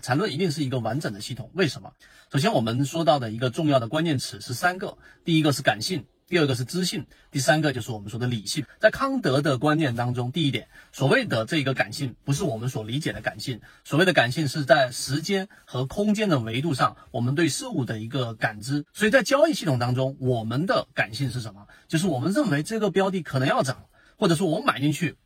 [0.00, 1.50] 缠论一定是一个完整的系统。
[1.54, 1.92] 为什么？
[2.32, 6.06] 首先我们说到的一个重要的关键词是三个，第一个是感性。
[6.30, 8.66] 第二个是知性，第三个就是我们说的理性。
[8.78, 13.62] 在康德的观念当中，第一点，所谓的这个感性，不是我们所理解的感性。
[13.82, 18.84] 所谓的感性是在时间和空间的维度上，我们对事物的一个感知。
[18.92, 21.66] 所以在交易系统当中，我们的感性是什么？
[21.88, 23.86] 就是我们认为这个标的可能要涨，
[24.18, 25.16] 或者说我买进去，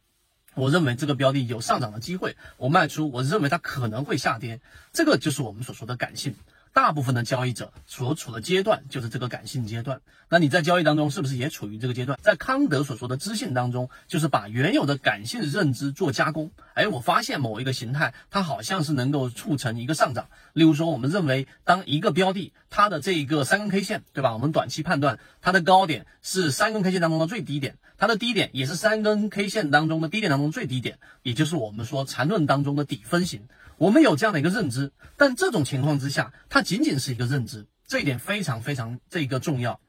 [0.55, 4.61] 我认为这个标的有上涨的机会；我卖出，我认为它可能会下跌。
[4.93, 6.35] 这个就是我们所说的感性。
[6.73, 10.01] 大部分的交易者所处的阶段就是这个感性阶段，
[10.31, 12.19] 那你在交易当中是不是也处于这个阶段？
[12.23, 16.51] 在康德所说的知性当中，就是把原有的感性认知做加工。
[16.73, 20.29] 哎，我发现某一个形态，它好像是能够促成一个上涨。
[20.55, 24.33] 例如说，我们认为当一个标的它的这一个三根 K 线，对吧？
[24.33, 33.47] 我们短期判断它的高点是三根 K 线当中的最低点，它的低点也是三根 K 线当中的低点当中最低点，也就是我们说缠论当中的底分型。
[33.83, 39.81] 我们有这样的一个认知，但这种情况之下，它仅仅是一个认知，这一点非常非常这个重要。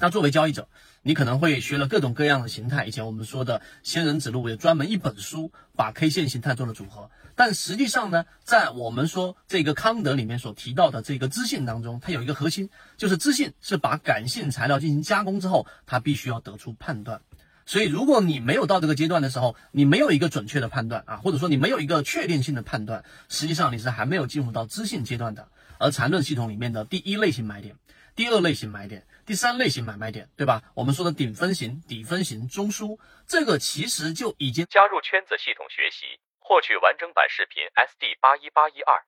[0.00, 0.68] 那作为交易者，
[1.02, 7.12] 你可能会学了各种各样的形态，以前我们说的仙人指路有专门一本书把 K 线形态做了组合。
[7.36, 17.20] 但实际上呢，在我们说这个康德里面所提到的这个知性当中，它有一个核心，就是知性是把感性材料进行加工之后，它必须要得出判断。
[17.68, 25.50] 所以，如果你没有到这个阶段的时候，你没有一个准确的判断啊，或者说你没有一个确定性的判断，实际上你是还没有进入到知性阶段的。
[25.78, 27.76] 而缠论系统里面的第一类型买点、
[28.16, 30.62] 第二类型买点、第三类型买卖点，对吧？
[30.72, 36.06] 我们说的顶分型、底分型、中枢，这个其实就已经加入圈子系统学习，
[36.38, 39.04] 获取完整版视频 SD 八一八一二，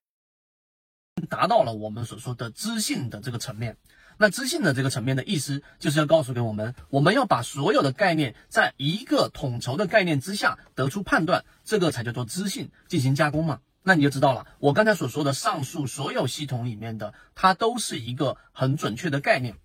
[1.30, 3.78] 达到了我们所说的知性的这个层面。
[4.22, 13.60] 那知性的这个层面的意思，就是要告诉给我们，我们要把所有的概念在一个统筹的概念之下得出判断，这个才叫做知性进行加工嘛。
[13.82, 19.56] 那你就知道了，我刚才所说的上述所有系统里面的，它都是一个很准确的概念。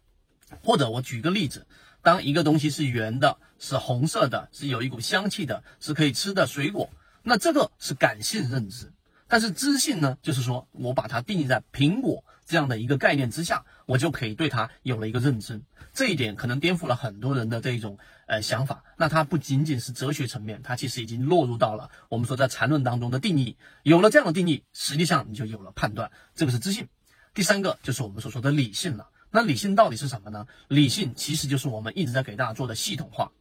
[0.63, 1.67] 或者我举个例子，
[2.01, 6.89] 当一个东西是圆的，是红色的，是有一股香气的，是可以吃的水果，
[7.23, 8.93] 那这个是感性认知。
[9.27, 15.61] 但是知性呢，就是说我把它定义在苹果这样的一个概念之下，我就可以对它有了一个认知。
[15.93, 17.97] 这一点可能颠覆了很多人的这种
[18.27, 18.83] 呃想法。
[18.97, 23.57] 那它不仅仅是哲学层面，它其实已经落入到了我们说在缠论当中的定义。
[23.83, 26.87] 有了这样的定义，实际上你就有了判断，这个是知性。
[27.33, 29.09] 第三个就是我们所说的理性了。
[29.31, 30.47] 那理性到底是什么呢？
[30.69, 33.31] 理性其实就是我们一直在给大家做的系统化。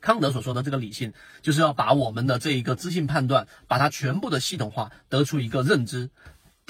[0.00, 1.12] 康德所说的这个理性，
[1.42, 6.08] 就是要把我们的这一个知性判断，把它全部的系统化，得出一个认知。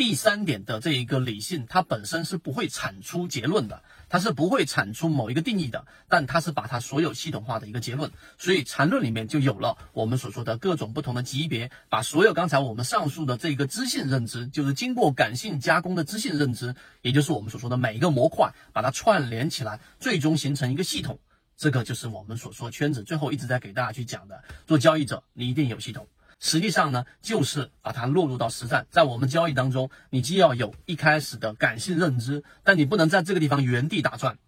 [0.01, 8.11] 第三点的这一个理性，它本身是不会产出结论的，它是不会产出某一个定义的，但它是把它所有系统化的一个结论。
[8.39, 21.19] 所以禅论里面就有了我们所说的各种不同的级别，把所有刚才我们上述的这个知性认知，就是经过感性加工的知性认知，也就是我们所说的每一个模块，把它串联起来，最终形成一个系统。
[21.59, 26.09] 这个就是我们所说圈子最后一直在给大家去讲的，做交易者你一定有系统。
[26.41, 34.39] 实际上呢，就是把它落入到实战，在我们交易当中，你既要有一开始的感性认知，但你不能在这个地方原地打转。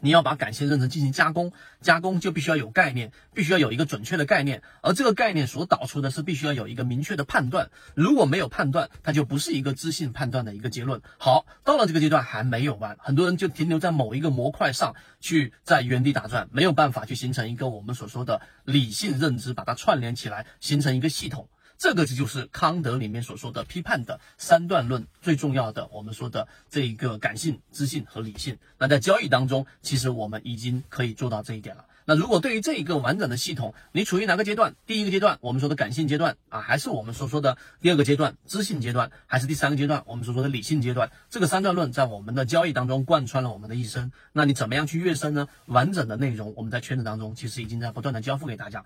[0.00, 7.70] 你要把感性认知进行加工，加工就必须要有概念，必须要有一个准确的概念，而这个概念所导出的是必须要有一个明确的判断。
[7.94, 11.00] 如果没有判断，它就不是一个知性判断的一个结论。
[11.18, 21.48] 好，到了这个阶段还没有完，很多人就停留在某一个模块上去在原地打转，没有办法去形成一个我们所说的理性认知，把它串联起来，形成一个系统。
[21.78, 28.58] 这个就是康德里面所说的批判的三段论最重要的，我们说的这一个感性、知性和理性。
[28.78, 31.84] 那在交易当中，其实我们已经可以做到这一点了。
[32.04, 34.74] 那如果对于这一个完整的系统，你处于哪个阶段？
[34.86, 41.12] 第一个阶段，我们说的感性阶段啊，还是我们所说的第二个阶段知性阶段，还是第三个阶段我们所说的理性阶段？
[41.30, 44.10] 这个三段论在我们的交易当中贯穿了我们的一生。
[44.32, 45.46] 那你怎么样去跃升呢？
[45.66, 48.84] 完整的内容我们在圈子当中其实已经在不断的交付给大家。